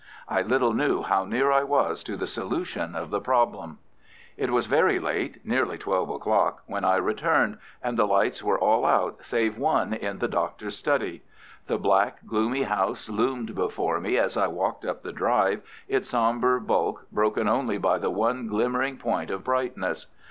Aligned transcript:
I 0.27 0.41
little 0.41 0.73
knew 0.73 1.03
how 1.03 1.25
near 1.25 1.51
I 1.51 1.61
was 1.61 2.01
to 2.05 2.17
the 2.17 2.25
solution 2.25 2.95
of 2.95 3.11
the 3.11 3.19
problem. 3.21 3.77
It 4.35 4.49
was 4.49 4.65
very 4.65 4.97
late—nearly 4.97 5.77
twelve 5.77 6.09
o'clock—when 6.09 6.83
I 6.83 6.95
returned, 6.95 7.59
and 7.83 7.99
the 7.99 8.07
lights 8.07 8.41
were 8.41 8.57
all 8.57 8.83
out 8.83 9.23
save 9.23 9.59
one 9.59 9.93
in 9.93 10.17
the 10.17 10.27
Doctor's 10.27 10.75
study. 10.75 11.21
The 11.67 11.77
black, 11.77 12.25
gloomy 12.25 12.63
house 12.63 13.09
loomed 13.11 13.53
before 13.53 13.99
me 14.01 14.17
as 14.17 14.37
I 14.37 14.47
walked 14.47 14.85
up 14.85 15.03
the 15.03 15.11
drive, 15.13 15.61
its 15.87 16.09
sombre 16.09 16.59
bulk 16.59 17.05
broken 17.11 17.47
only 17.47 17.77
by 17.77 17.99
the 17.99 18.09
one 18.09 18.47
glimmering 18.47 18.97
point 18.97 19.29
of 19.29 19.43
brightness. 19.43 20.07